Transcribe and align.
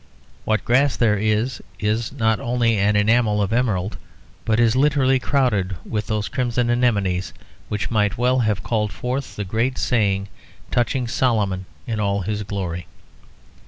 What 0.45 0.65
grass 0.65 0.97
there 0.97 1.19
is 1.19 1.61
is 1.79 2.11
not 2.11 2.39
only 2.39 2.75
an 2.79 2.95
enamel 2.95 3.39
of 3.39 3.53
emerald, 3.53 3.97
but 4.45 4.59
is 4.59 4.75
literally 4.75 5.19
crowded 5.19 5.75
with 5.85 6.07
those 6.07 6.27
crimson 6.27 6.71
anemones 6.71 7.33
which 7.69 7.91
might 7.91 8.17
well 8.17 8.39
have 8.39 8.63
called 8.63 8.91
forth 8.91 9.35
the 9.35 9.45
great 9.45 9.77
saying 9.77 10.27
touching 10.71 11.07
Solomon 11.07 11.67
in 11.85 11.99
all 11.99 12.21
his 12.21 12.41
glory. 12.41 12.87